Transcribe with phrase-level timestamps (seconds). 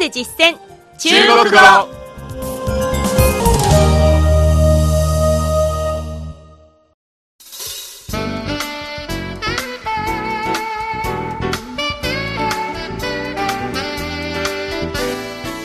[0.00, 0.56] で実践。
[0.98, 1.56] 中国語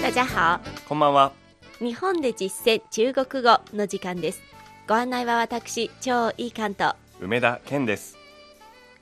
[0.02, 0.60] 大家好。
[0.90, 1.32] こんばんは。
[1.80, 4.42] 日本で実践中国語の時間です。
[4.86, 8.18] ご案内は私超いい関東梅田健です。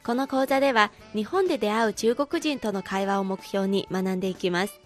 [0.05, 4.81] この講座では日本で出会う中国人との会話を目標に学んでいきます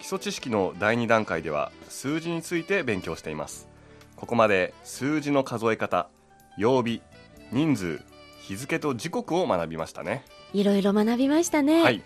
[0.00, 3.68] 基礎知識の第2段階では数字について勉強しています。
[4.16, 6.08] ここまで数字の数え方
[6.56, 7.02] 曜日
[7.52, 8.00] 人数
[8.40, 10.24] 日付と時刻を学びましたね。
[10.52, 12.02] いろいろ学びましたね、はい。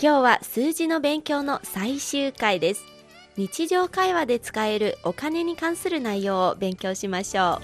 [0.00, 2.84] 今日は数字の勉強の最終回です。
[3.36, 7.60] 日常会話で使えるお金に関する内容を勉強しましょ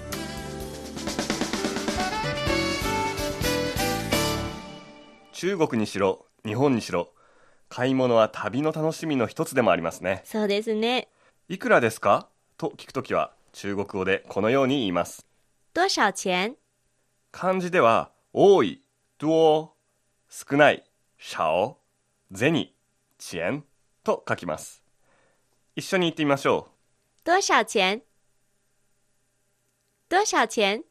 [5.33, 7.09] 中国にしろ日本にしろ
[7.75, 10.21] 買い物は旅の楽しみの一つでもありますね。
[10.23, 11.09] うそうですね。
[11.49, 12.29] いくらですか？
[12.55, 15.25] と聞くときは中国語でこのように言います。
[15.73, 16.53] 多少钱？
[17.33, 18.81] 漢字では多い、
[19.19, 19.73] 多、
[20.29, 20.85] 少ない、
[21.17, 21.77] 少、
[22.33, 22.69] 銭、
[23.17, 23.63] 钱
[24.05, 24.81] と書きます。
[25.75, 26.69] 一緒に言ってみましょ
[27.25, 28.03] 多少钱？
[30.07, 30.85] 多少钱？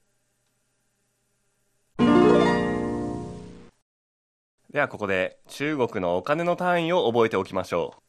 [4.74, 8.02] ではここで中国のお金の単位を覚えておきましょう。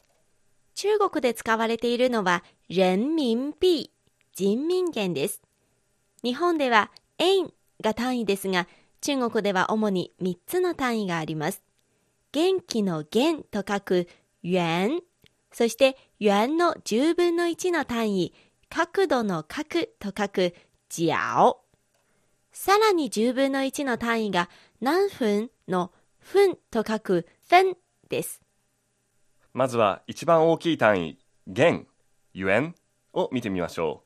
[0.73, 3.91] 中国で使われているのは人民幣
[4.33, 5.43] 人民元です。
[6.23, 8.67] 日本では円が単位ですが
[8.99, 11.61] 中国では主に3つの単位があります。
[12.31, 14.08] 元気の元と書く
[14.41, 15.02] 元。
[15.52, 18.33] そして元の10分の1の単位。
[18.69, 20.55] 角度の角と書く
[20.89, 21.59] 角
[22.52, 24.49] さらに10分の1の単位が
[24.81, 25.91] 何分の
[26.33, 27.77] 分と書く分
[28.09, 28.41] です
[29.53, 31.85] まずは一番大きい単位元、
[32.33, 32.75] ユエン
[33.13, 34.03] を見てみましょ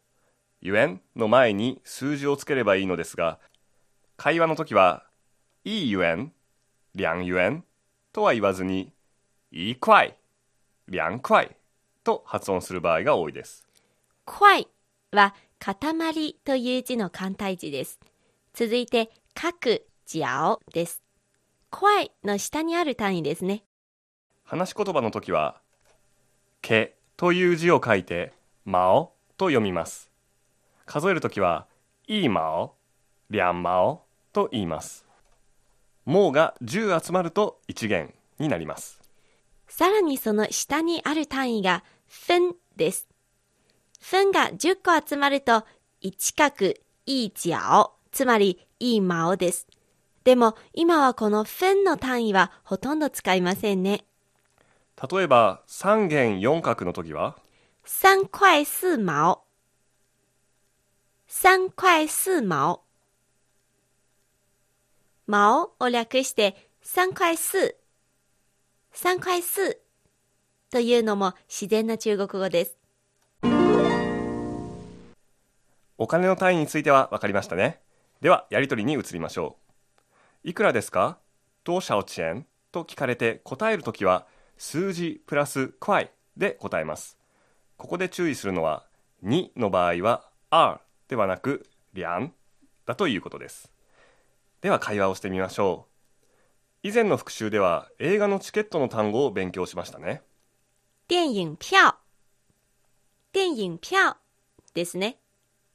[0.62, 3.40] うユエンの前に数字をつければいいのですが
[4.18, 5.06] 会話の時は
[5.64, 6.32] 一元、
[6.94, 7.64] 两元
[8.12, 8.92] とは言わずに
[9.52, 10.18] 一块、
[10.88, 11.56] 两块
[12.04, 13.66] と発音する場合が多いです
[14.26, 14.68] 塊
[15.12, 18.00] は塊という字の簡体字です。
[18.54, 21.09] 続いて、各角です。
[21.70, 23.64] 塊の下にある単位ですね。
[24.44, 25.62] 話し言葉の時は
[26.62, 28.34] 「け」という字を書いて
[28.66, 30.10] 「まお」と読みます
[30.86, 31.68] 数える時は
[32.08, 32.76] 「いいまお」
[33.30, 35.06] 「りゃんまお」と言います
[36.06, 39.00] 「もう」が10集まると1元になります
[39.68, 41.84] さらにその下にある単位が
[42.28, 43.08] 分です。
[44.00, 45.64] 分が10個集まると
[46.02, 46.74] 1角
[47.06, 49.68] い角、つまりいい毛です。
[50.24, 54.06] でも今はこの分の単位はほとんど使いませんね。
[55.12, 57.38] 例えば3元4角の時は？
[57.84, 59.40] 三塊四毛。
[61.28, 62.82] 三塊四毛。
[65.28, 67.76] 毛を略して三塊四。
[68.92, 69.78] 三塊四
[70.72, 72.80] というのも自然な中国語です。
[76.02, 77.82] お金の単位については分かりましたね
[78.22, 79.69] ではやり取りに移りましょう
[80.44, 81.20] いくらですか？
[81.66, 84.26] 多少钱と聞かれて答えるときは
[84.58, 87.18] 数字プラス块で答えます。
[87.76, 88.86] ここで注意するのは
[89.26, 90.80] 2の場合は r
[91.10, 92.32] ではなく两
[92.86, 93.72] だということです。
[94.62, 95.88] では会話をしてみましょ
[96.84, 96.88] う。
[96.88, 100.22] 以前の復習では映画のチケットの単語を勉強しましたね。
[101.10, 101.96] 電影票。
[103.34, 104.16] 電影票
[104.74, 105.18] ですね。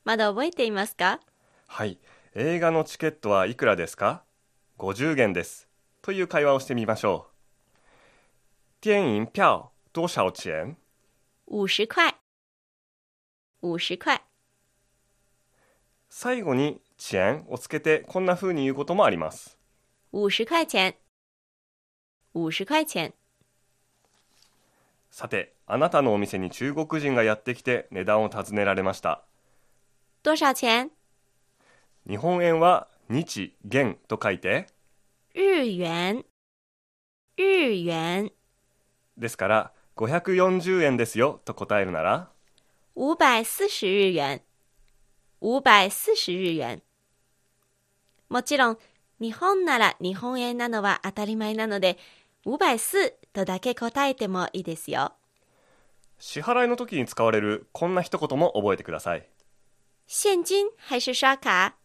[0.05, 1.21] まだ覚えていますか？
[1.67, 1.99] はい。
[2.35, 4.24] 映画のチケットはいくらですか？
[4.79, 5.69] 50元です
[6.03, 7.35] という会話をしてみましょう
[8.81, 10.77] 電影票多少钱
[11.49, 12.15] ？50塊。
[13.63, 14.21] 50塊。
[16.09, 19.57] 最後に钱をつけてこんな風に言うこともあります
[20.13, 20.97] 50塊錢。
[22.35, 23.15] 50塊錢。
[25.11, 29.23] さてあなたのお店に中国人がやってきて値段を尋ねられました
[30.25, 30.91] 多少錢
[32.09, 34.67] 日本円は日元と書いて
[35.35, 36.25] 日元。
[37.37, 38.33] 日元。
[39.17, 42.31] ですから540円ですよと答えるなら
[42.97, 44.43] 540日元。
[45.43, 46.83] 540日元。
[48.29, 48.79] もちろん、
[49.21, 51.99] 日本なら日本円なのは当たり前なので、
[52.47, 55.15] 540とだけ答えてもいいですよ。
[56.19, 59.29] 支払いの時に使われるこんな一言も覚えてください
[60.07, 61.84] 現金还是刷卡？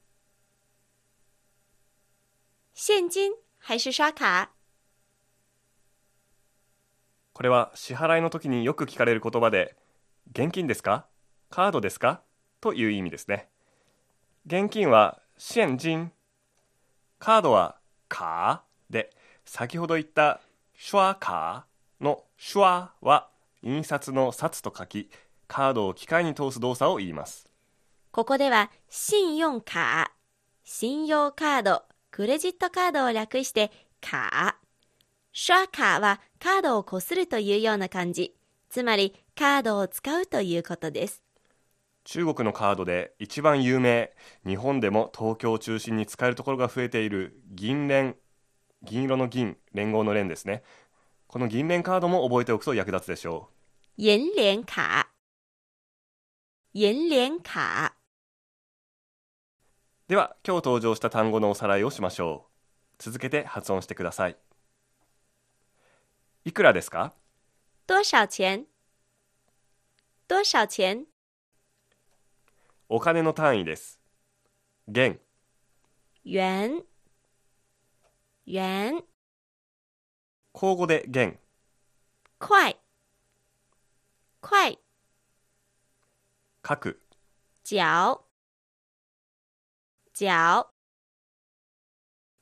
[2.81, 4.51] 現金还是刷卡？
[7.33, 9.75] これは支払いの時によく聞かれる言葉で
[10.31, 11.05] 現金ですか？
[11.49, 12.21] カードですか？
[12.61, 13.49] という意味ですね。
[14.45, 16.13] 現金は現金。
[17.19, 17.75] カードは
[18.07, 20.39] カーで先ほど言った
[20.77, 23.27] シュワカーのシュワは
[23.61, 25.09] 印刷の札と書き
[25.49, 27.49] カードを機械に通す動作を言います。
[28.11, 30.17] ここでは信用カー、
[30.63, 33.71] 信用カード、クレジットカードを略して
[34.01, 34.69] カー。
[35.31, 38.35] シュワカーはカードをこするというような感じ。
[38.69, 41.21] つまりカードを使うということです。
[42.05, 44.11] 中国のカードで一番有名
[44.45, 48.15] 日本でも東京を中心に使えるところが増えている銀連
[48.81, 50.63] 銀色の銀連合の連ですね
[51.27, 53.49] この銀連カードも覚えておくと役立つでしょ
[53.97, 55.07] 银联卡，
[56.73, 57.93] 银联卡。
[57.93, 57.98] う
[60.09, 62.95] では今日登場した単語のおさらいをしましょう。
[62.97, 64.35] 続けて発音してください。
[66.45, 67.13] いくらですか？
[67.85, 68.63] 多少钱？
[70.27, 71.03] 多少钱？
[72.89, 73.99] お金の単位です。
[74.87, 75.19] 元。
[76.25, 76.83] 元，
[78.47, 79.03] 元，
[80.53, 81.37] 口語で元。
[82.39, 82.79] 快，
[84.41, 84.79] 快，
[86.67, 86.99] 書く。
[87.63, 88.21] 脚，
[90.19, 90.67] 脚，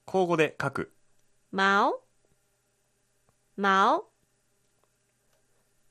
[0.08, 0.96] 口語で書く。
[1.52, 1.94] 毛，
[3.56, 4.04] 毛，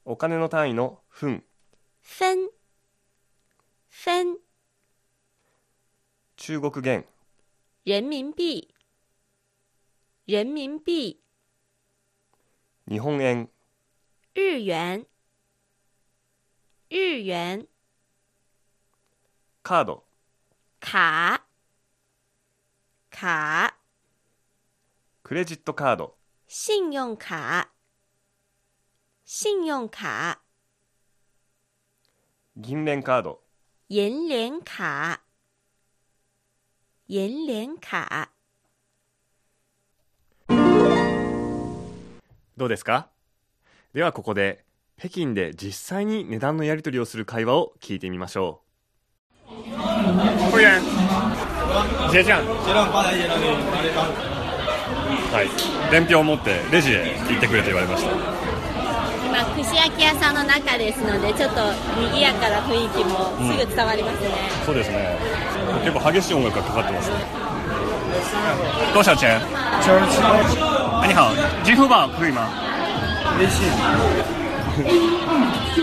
[0.05, 1.45] お金の単位の分
[2.03, 2.51] 分，
[3.89, 4.39] 分，
[6.37, 7.07] 中国元。
[7.85, 8.75] 人民币，
[10.27, 11.23] 人民币，
[12.89, 13.49] 日本円。
[14.35, 15.07] 日元，
[16.91, 17.69] 日元，
[19.63, 20.05] カード。
[20.81, 21.46] 卡，
[23.19, 23.75] 卡，
[25.23, 26.17] クレジットカード。
[26.49, 27.71] 信用卡，
[29.25, 30.41] 信用卡，
[32.59, 33.41] 銀聯カード。
[33.89, 35.21] 银联卡，
[37.09, 38.29] 银联卡。
[42.59, 43.09] どうですか？
[43.95, 44.67] ではここで
[44.99, 48.61] 北京で実際に値段のやり取りをする会話を聞いてみましょ
[50.53, 50.83] 会员，
[52.11, 52.41] 结账。
[52.65, 54.05] 结账发财结账给你拿这张。
[54.07, 55.49] うはい。
[55.91, 58.11] 伝票を持ってレジへ行ってくれと言われました。
[59.27, 61.61] 今串焼き屋さんの中ですのでちょっと
[62.01, 64.31] 賑やかな雰囲気もすぐ伝わりますね、
[64.65, 65.19] そうですね。
[65.85, 67.17] 結構激しい音楽がかかってますね。
[68.95, 69.39] 多少钱
[69.83, 70.23] 九十七，
[71.07, 71.31] 你好
[71.63, 72.49] 支付宝可以吗
[73.39, 73.69] 微信。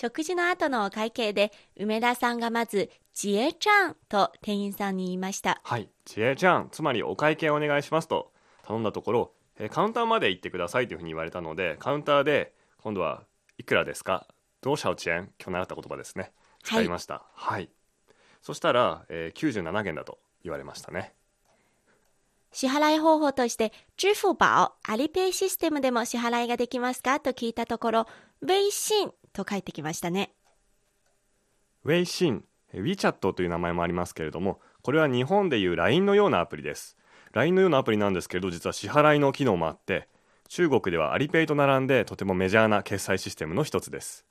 [0.00, 5.60] 食事の後のお会計で梅田さんがまず「ジエちゃん」と店員さんに言いました。
[5.62, 5.90] はい。
[6.06, 6.70] ジェちゃん。
[6.70, 8.32] つまりお会計お願いしますと。
[8.62, 13.24] 頼んだところえーカウンターまで行ってくださいというふうに言われたのでカウンターで今度は
[13.58, 14.26] いくらですか
[14.62, 16.32] どうしゃうチェン今日習った言葉ですね。
[16.62, 17.26] 使いました。
[17.34, 17.68] はい、
[18.40, 21.12] そしたら、えー、97元だと言われましたね
[22.52, 27.20] 支払い方法として支付宝アリペイシステムでも支払いができますか？
[27.20, 28.06] と聞いたところ
[28.42, 30.32] 微信と返ってきましたね。
[31.84, 32.44] ウェイシン
[32.74, 36.96] WeChat という名前もありますけれどもこれは日本でいう LINE のようなアプリです。
[37.32, 40.08] LINE のようなアプリなんですけれど実は支払いの機能もあって
[40.48, 44.24] 中国ではアリペイと並んでとてもメジャーな決済システムの一つです。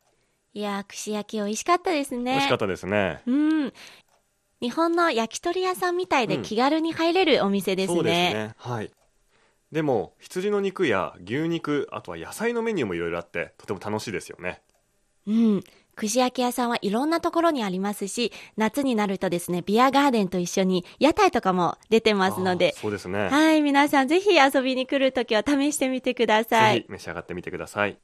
[0.53, 2.32] いやー串焼き美味しかったですね。
[2.32, 3.22] 美味しかったですね。
[3.25, 3.32] う
[3.68, 3.74] ん。
[4.62, 6.41] 日本の焼き鳥屋さんみたいでうん。
[6.41, 8.53] 気軽に入れるお店ですね,、そうですね。
[8.58, 8.91] はい。
[9.72, 14.62] でも羊の肉や牛肉あとは野菜のメニューもいろいろあってとても楽しいですよね
[15.30, 15.64] うん。
[15.96, 26.92] 串焼き屋さんはいろんなところにありますし、夏になるとですね、ビアガーデンと一緒に屋台とかも出てますのでそうですね、はい、皆さんぜひ遊びに来るときは試してみてくださいぜひ。
[26.94, 27.98] 召し上がってみてください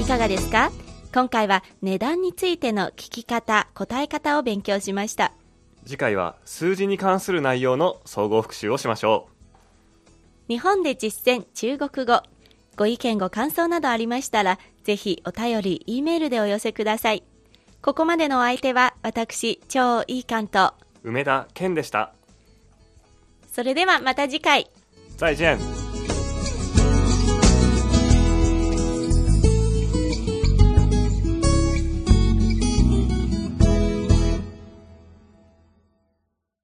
[0.00, 0.70] いかがですか？
[1.14, 5.32] 今回は値段についての聞き方、答え方を勉強しました。
[5.84, 9.28] 次回は数字に関する内容の総合復習をしましょ
[10.48, 12.20] 日本で実践中国語。
[12.76, 17.22] ご意見ご感想などありましたら、ぜひお便り、E メールでお寄せください。
[17.80, 20.72] ここまでのお相手は私、超いい関東。
[21.04, 22.12] う梅田健でした
[23.52, 24.68] それではまた次回。
[25.16, 25.73] 再见